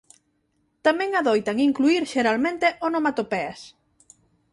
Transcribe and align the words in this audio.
Tamén 0.85 1.09
adoitan 1.13 1.57
incluír 1.67 2.03
xeralmente 2.13 2.67
onomatopeas. 2.87 3.59